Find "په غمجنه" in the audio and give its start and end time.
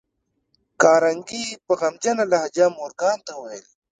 1.65-2.23